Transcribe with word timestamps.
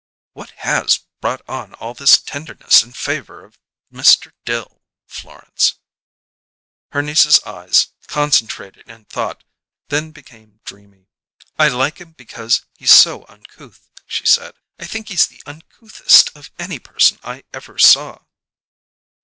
"What 0.33 0.49
has 0.65 1.01
brought 1.19 1.47
on 1.47 1.75
all 1.75 1.93
this 1.93 2.19
tenderness 2.19 2.81
in 2.81 2.91
favour 2.91 3.45
of 3.45 3.59
Mr. 3.93 4.31
Dill, 4.45 4.81
Florence?" 5.05 5.75
Her 6.91 7.03
niece's 7.03 7.39
eyes, 7.43 7.89
concentrated 8.07 8.89
in 8.89 9.05
thought, 9.05 9.43
then 9.89 10.09
became 10.11 10.59
dreamy. 10.65 11.09
"I 11.59 11.67
like 11.67 12.01
him 12.01 12.13
because 12.13 12.65
he's 12.79 12.89
so 12.89 13.25
uncouth," 13.29 13.91
she 14.07 14.25
said. 14.25 14.55
"I 14.79 14.87
think 14.87 15.09
he's 15.09 15.27
the 15.27 15.43
uncouthest 15.45 16.35
of 16.35 16.49
any 16.57 16.79
person 16.79 17.19
I 17.23 17.43
ever 17.53 17.77
saw." 17.77 18.25